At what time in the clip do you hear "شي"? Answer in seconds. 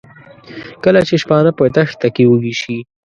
2.61-2.77